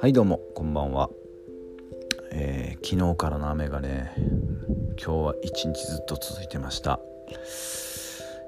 [0.00, 1.10] はいどうもこんばんは、
[2.32, 4.10] えー、昨日からの雨がね
[4.96, 6.98] 今日は一日ずっと続いてました。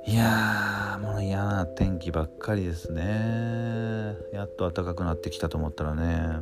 [0.06, 4.16] いやーもう嫌な天気ばっかりですね。
[4.32, 6.40] やっと暖かくなってきたと思ったらね。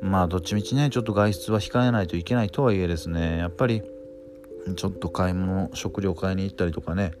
[0.00, 3.38] まあどっちみちねちょっと外出は控えないといけないとはいえですね。
[3.38, 3.82] やっぱり
[4.76, 7.14] ちょっと買い物食料買いに行ったりとかね。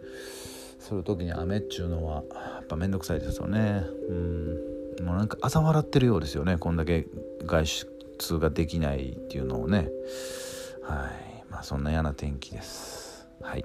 [0.90, 3.84] する時に雨っちゅうのはやっぱ面倒くさいですよね。
[4.08, 5.04] うん。
[5.04, 6.58] もうなんか朝笑ってるようですよね。
[6.58, 7.06] こんだけ
[7.46, 9.88] 外出ができないっていうのをね。
[10.82, 11.44] はい。
[11.48, 13.28] まあそんな嫌な天気です。
[13.40, 13.64] はい。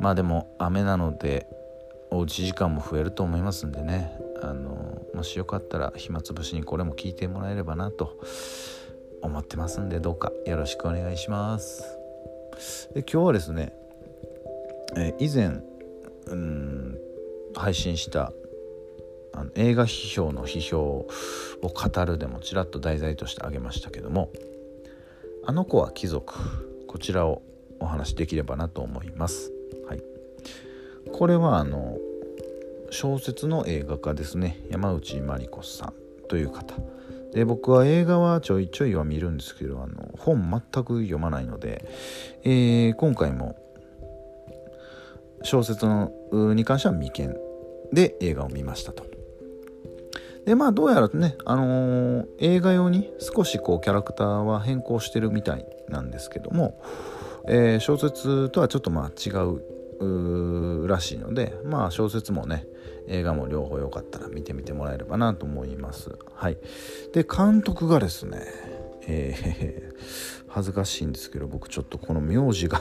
[0.00, 1.46] まあでも雨なので
[2.10, 4.18] おうち時間も増えると思いますんでね。
[4.42, 8.18] あのもしよかったら暇つぶしにこれも聞いてもらえればなと
[9.20, 11.98] 思ってますんでどうかよろしくお願いします。
[12.94, 13.74] で今日はですね、
[14.96, 15.60] え以前
[16.26, 16.98] うん
[17.54, 18.32] 配信した
[19.32, 21.06] あの映画批評の批評を
[21.62, 24.30] 語るでもちらっと題材として挙げましたけども
[25.44, 26.34] 「あの子は貴族」
[26.86, 27.42] こちらを
[27.80, 29.50] お話しできればなと思います。
[29.88, 30.02] はい、
[31.12, 31.98] これはあの
[32.90, 34.60] 小説の映画化ですね。
[34.70, 35.94] 山内真理子さん
[36.28, 36.76] という方。
[37.32, 41.84] で僕は映画はちょいちょいは見るんですけどあの本全く読まないので、
[42.44, 43.56] えー、今回も
[45.44, 46.10] 小説の
[46.54, 47.34] に関しては未見
[47.92, 49.04] で映画を見ましたと。
[50.44, 56.82] でまあどうやらね、あのー、映画用に少しこうキャラクターは変更してるみたいなんですけども、
[57.48, 62.66] えー、小説とはちょっとまあ違うらしいのでまあ小説もね
[63.08, 66.10] 映画も両方よかったら見てみてもらえればなと思います。
[66.34, 66.58] はい。
[67.12, 68.42] で監督がですね
[69.06, 72.80] えー、恥ずかしいんですけど僕ちょっとこの名字が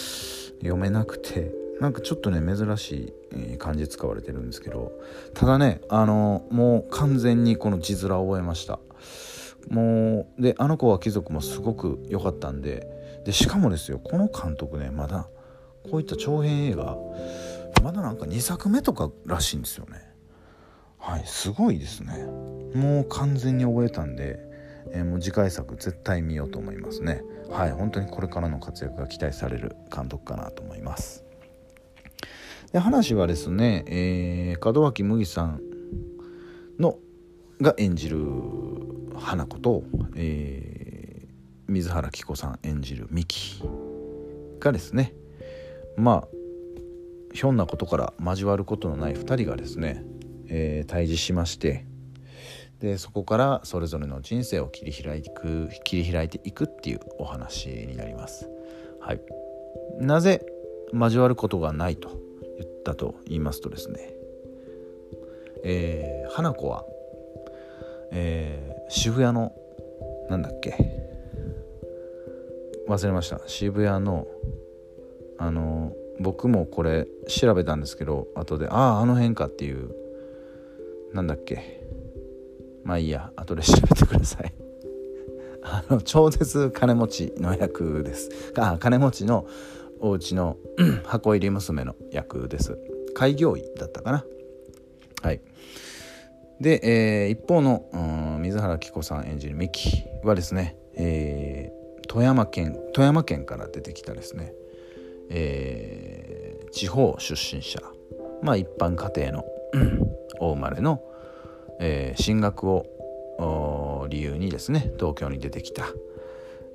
[0.60, 1.63] 読めなくて。
[1.80, 3.14] なんかちょっとね珍し
[3.54, 4.92] い漢字使われてるんですけど
[5.34, 8.78] ただねあのもう完全にこの字面を覚えました。
[9.70, 12.86] もうであの子は貴族もすごく良かったんで
[13.24, 15.26] でしかもですよこの監督ねまだ
[15.90, 16.96] こういった長編映画
[17.82, 20.00] まだなんか2作目とからしいんですよね。
[20.98, 22.24] はいすごいですね。
[22.74, 24.38] もう完全に覚えたんで、
[24.92, 27.22] えー、もう次回作絶対見ようと思いますね。
[27.50, 31.24] はい本当にこれからの活躍が期待される監督かなと思います。
[32.72, 35.60] で話はですね、えー、門脇麦さん
[36.78, 36.98] の
[37.60, 38.18] が演じる
[39.16, 39.84] 花子と、
[40.16, 41.28] えー、
[41.68, 43.62] 水原希子さん演じるミキ
[44.58, 45.14] がですね
[45.96, 46.28] まあ
[47.32, 50.04] ひょんなことから交わることのない2人がですね、
[50.48, 51.86] えー、対峙しまして
[52.80, 58.50] でそこからそれぞれの人生を切り開いていく切り開いていくっていうお話になります。
[59.00, 59.20] はい、
[60.00, 60.44] なぜ
[60.94, 62.08] 交わることがないと
[62.58, 64.14] 言ったと言いますとですね、
[65.64, 66.84] えー、花子は、
[68.12, 69.52] えー、渋谷の
[70.28, 70.76] なんだっけ。
[72.88, 73.40] 忘れました。
[73.46, 74.26] 渋谷の
[75.38, 79.90] あの僕もこれ調べたんですけど後であああの辺かっていう
[81.12, 81.82] なんだっけ。
[82.84, 83.30] まあいいや。
[83.36, 84.52] 後で調べてください。
[85.64, 88.30] あの超絶金持ちの役です。
[88.56, 89.46] あ金持ちの
[90.04, 90.58] お家の
[91.04, 92.78] 箱入り娘の役です。
[93.14, 94.26] 開業医だったかな。
[95.22, 95.40] はい。
[96.60, 104.52] で、えー、一方の、うん、水原希子さん演じるミキはですね、えー、富山県富山県から出てきたですね。
[105.30, 107.80] えー、地方出身者。
[108.42, 109.44] まあ一般家庭の
[110.38, 111.02] 大生まれの、
[111.80, 115.86] えー、進学を理由にですね東京に出てきた、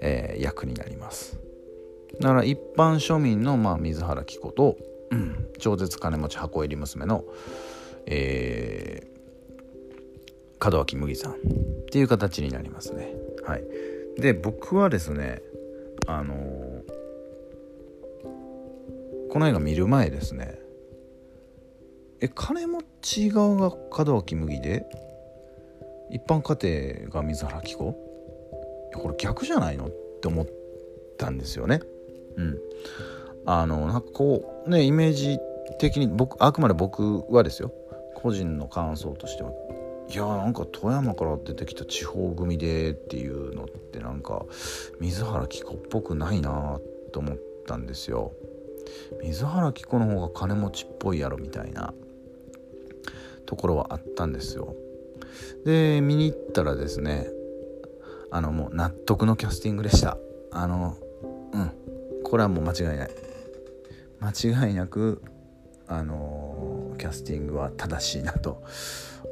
[0.01, 1.48] えー、役になります。
[2.19, 4.77] だから一般庶民の、まあ、水原希子と、
[5.11, 7.23] うん、超絶金持ち箱入り娘の、
[8.05, 11.35] えー、門脇麦さんっ
[11.91, 13.13] ていう形になりますね。
[13.45, 13.63] はい。
[14.17, 15.41] で僕はですね
[16.07, 16.99] あのー
[19.31, 20.57] この映画見る前ですね
[22.19, 24.87] え金持ち側が門脇麦で
[26.09, 27.93] 一般家庭が水原希子？
[28.95, 29.85] これ逆じゃないの？
[29.85, 29.89] っ
[30.19, 30.47] て思っ
[31.19, 31.79] たんですよね
[32.39, 32.57] うん。
[33.45, 35.39] あのなんかこうねイメージ
[35.79, 37.71] 的に僕あくまで僕はですよ。
[38.15, 39.51] 個人の感想としては。
[40.09, 44.43] いやなんか富山から出てきた地方組でっていうのってなんか
[44.99, 46.79] 水原希子っぽくないな
[47.13, 47.37] と思っ
[47.67, 48.31] たんですよ。
[49.21, 51.93] 水原希子の方が金持ちっぽいやろみたいな
[53.45, 54.75] ところはあったんですよ。
[55.65, 57.27] で見に行ったらですね
[58.31, 60.17] あのもう納得のキャスティングでした。
[60.51, 60.97] あの
[61.53, 61.71] うん。
[62.29, 63.09] これはもう間違いない。
[64.19, 65.21] 間違いなく
[65.87, 68.63] あのキャスティングは正しいなと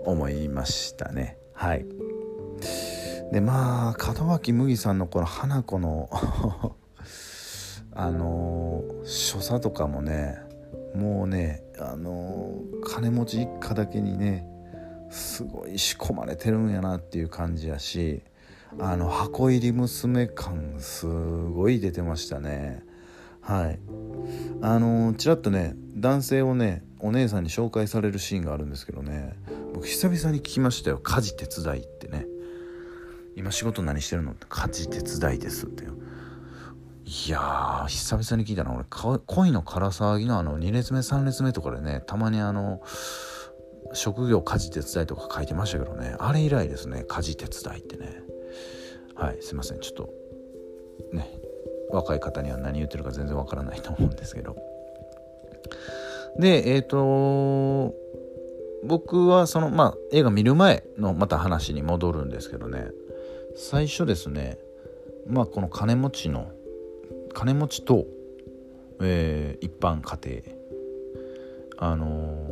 [0.05, 1.37] 思いましたね。
[1.53, 1.85] はい。
[3.31, 6.09] でまあ門脇麦さんのこの花子の
[7.93, 10.39] あの所作とかもね
[10.95, 12.53] もうねあの
[12.83, 14.47] 金持ち一家だけにね
[15.09, 18.23] すごい仕込まれてるんやなっていう感じやし
[18.79, 22.83] あの箱入り娘感すごい出てましたね。
[23.41, 23.79] はい。
[24.61, 29.33] あのちらっとね男性をねお姉さんに紹介されるシーンがあるんですけどね。
[29.73, 30.99] 僕久々に聞きましたよ。
[30.99, 32.27] 家事手伝いってね。
[33.35, 34.31] 今仕事何してるの？
[34.31, 35.87] って家事手伝いですってい
[37.29, 38.73] やー久々に聞いたな。
[38.73, 38.83] 俺
[39.25, 42.81] 恋のから騒ぎのあの2列目3列目とかでねたまにあの
[43.93, 46.15] 職業家事手伝いとか書いてましたけどね。
[46.19, 48.21] あれ以来ですね家事手伝いってね。
[49.17, 49.79] はいすいません。
[49.79, 50.09] ちょっと
[51.11, 51.27] ね
[51.89, 54.55] 若い方には何言ってるか全然わからないと思うんですけど。
[56.37, 57.95] でえっ、ー、と
[58.83, 62.91] 僕はそのまあ映画見る前のまた話に戻るんですけどね。
[63.55, 64.59] 最初ですね
[65.25, 66.51] まあこの金持ちの
[67.33, 68.05] 金持ちと、
[69.01, 70.57] えー、一般家庭。
[71.79, 72.51] あの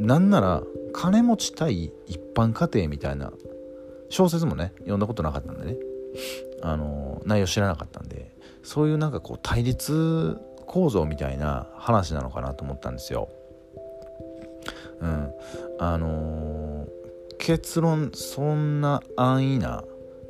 [0.00, 3.32] ー、なんなら金持ち対一般家庭みたいな
[4.08, 5.89] 小説もね読んだことなかったんでね。
[6.62, 8.30] あの、内容知らなかったんで
[8.62, 13.28] そういうなんかこう対立構造みたいな話なのかなと思ったんですよ。
[15.00, 15.32] うん、
[15.78, 16.88] あのー、
[17.38, 19.84] 結論そんな安易な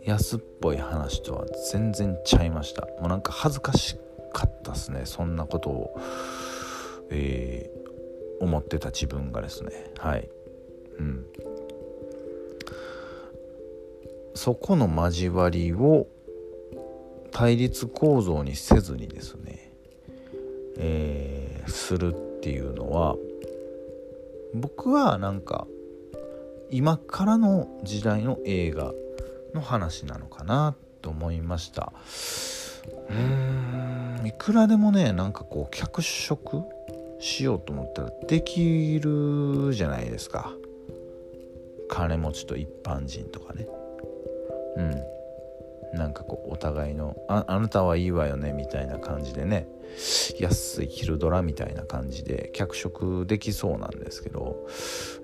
[0.05, 2.87] 安っぽい話とは全然ちゃいました。
[3.01, 3.97] もうなんか恥ずかし
[4.33, 6.01] かったっすねそんなことを、
[7.11, 9.93] えー、思ってた自分がですね。
[9.99, 10.31] はい。
[10.99, 11.27] うん。
[14.35, 16.07] そこの交わりを
[17.31, 19.73] 対立構造にせずにですね、
[20.79, 23.17] えー、するっていうのは
[24.55, 25.67] 僕はなんか
[26.71, 28.93] 今からの時代の映画
[29.55, 31.93] の話なのかなと思いました。
[33.09, 36.63] うーんいくらでもねなんかこう脚色
[37.19, 40.53] しようと思ったらできるじゃないですか。
[41.89, 43.67] 金持ちと一般人とかね。
[44.81, 45.99] うん。
[45.99, 49.67] なんかこうお互いのああなたはいいわよねみたいな感じでね。
[50.39, 54.67] 安い昼ドラみたいな感じで脚色できそうなんですけど。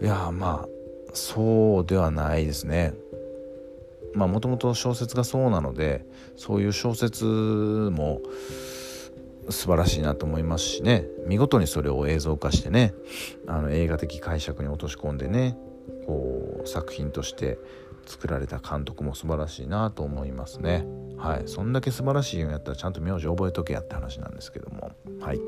[0.03, 0.69] いやまあ
[1.13, 2.95] そうではないですね。
[4.15, 6.05] まあもともと小説がそうなので
[6.37, 8.21] そういう小説も
[9.49, 11.07] 素晴らしいなと思いますしね。
[11.27, 12.93] 見事にそれを映像化してね。
[13.47, 15.57] あの映画的解釈に落とし込んでね。
[16.07, 17.59] こう作品として
[18.07, 20.87] 作られた監督も素晴らしいなと思いますね。
[21.19, 21.43] はい。
[21.47, 24.93] そんだけ素晴らしいんやったらちゃんと名字覚えとけやって話なんですけども。
[25.21, 25.41] はい。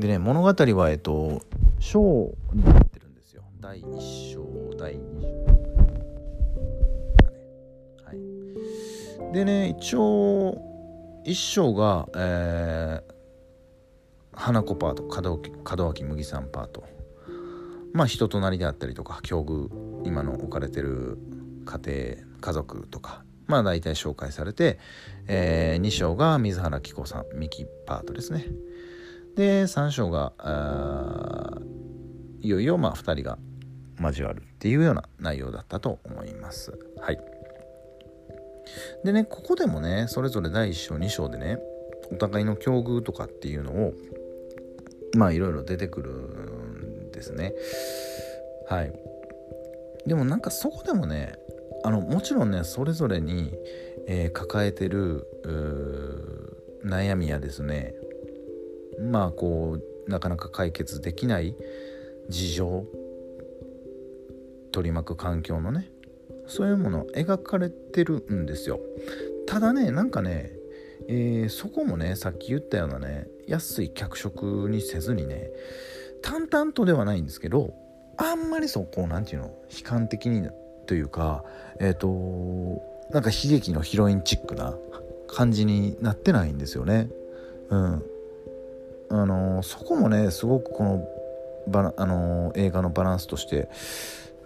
[0.00, 1.42] でね物語はえっと
[1.78, 3.42] 章になってるんですよ。
[3.60, 5.26] 第1章第2章。
[9.32, 9.68] でね。
[9.68, 10.58] 一応
[11.24, 13.12] 一章が、えー、
[14.32, 15.02] 花子パート
[15.76, 16.84] 門脇麦さんパート。
[17.92, 19.68] まあ人となりであったりとか境遇
[20.06, 21.18] 今の置かれてる
[21.64, 24.78] 家庭家族とかまあ大体紹介されて、
[25.26, 28.46] えー、2章が水原希子さんミキパートですね。
[29.36, 30.32] で3章が
[32.40, 33.38] いよいよまあ2人が
[34.00, 36.72] 交わるっていうような内容だったと思います。
[37.00, 37.20] はい。
[39.04, 41.58] でねここでもねそれぞれ第1章2章でね
[42.12, 43.94] お互いの境遇とかっていうのを
[45.16, 47.54] まあいろいろ出てくるんですね。
[48.68, 49.15] はい。
[50.06, 51.34] でもなんかそこでもね
[51.84, 53.52] あのもちろんねそれぞれに、
[54.06, 55.26] えー、抱えてる
[56.84, 57.94] 悩みやですね
[59.00, 61.54] まあこうなかなか解決できない
[62.28, 62.84] 事情
[64.72, 65.90] 取り巻く環境のね
[66.46, 68.80] そういうもの描かれてるんですよ。
[69.46, 70.52] ただねなんかね、
[71.08, 75.50] えー、そこもねさっき言ったようなね安い脚色にせずにね
[76.22, 77.74] 淡々とではないんですけど
[78.16, 80.48] あんまりそこう何て言うの悲観的に
[80.86, 81.44] というか
[81.80, 84.74] えっ、ー、となんか悲劇のヒロインチックな
[85.28, 87.08] 感じになってないんですよね
[87.68, 88.02] うん
[89.08, 91.08] あの、そこもねすごくこの
[91.68, 93.68] バあの、映画のバランスとして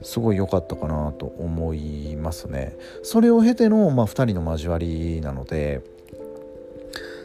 [0.03, 2.77] すごい良かったかなと思いますね。
[3.03, 5.83] それを経ての、まあ、2人の交わりなので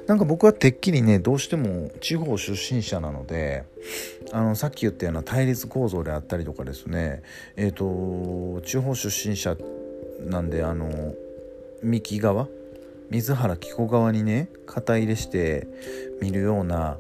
[0.08, 3.64] なんか僕はてっきりねどうしても地方出身者なので
[4.32, 7.24] あのさっき言ったような対立構造であったりとかですね
[7.56, 9.58] えっ、ー、と地方出身者
[10.20, 11.14] なんであの
[11.82, 12.48] 三木側
[13.10, 15.68] 水原希子側にね肩入れして
[16.22, 16.98] 見るような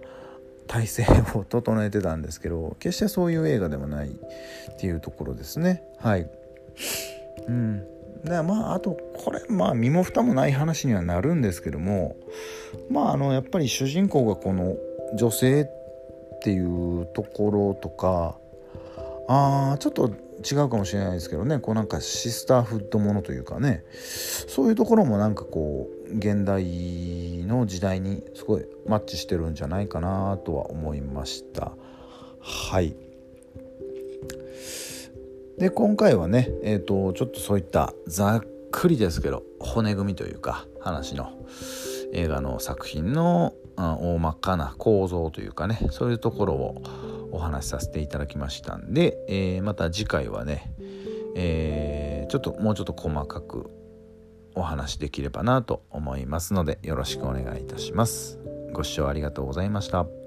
[0.68, 5.84] 体勢を整えてたんですけど決してそういう映画でもないっていうところですね。
[6.00, 6.30] はい。
[7.48, 7.84] うん。
[8.26, 12.16] でまああとこれまあ身も蓋もない話にはなるんですけども
[12.90, 14.76] まああのやっぱり主人公がこの
[15.16, 18.38] 女性っていうところとか
[19.28, 20.12] あちょっと
[20.44, 23.84] 違うかもしれないですけどねこうなんかシスターフッドものというかね
[24.48, 31.72] そういうところもなんかこう現代の時代にすごいマッチしてるんじゃないかなとは思いました。
[32.40, 32.96] はい。
[35.58, 41.32] で今回はねえっ、ー、とちょっとそういったざっくりですけど骨組みというか話の
[42.14, 46.82] 映画の作品の大まかな構造というかねそういうところを
[47.32, 50.74] お話しさせていただきましたんで、えー、また次回はね、
[51.36, 53.70] えー、ちょっともうちょっと細かく
[54.56, 58.40] お話できればなと思いますのでよろしくお願いいたします。
[58.72, 60.25] ご視聴ありがとうございました。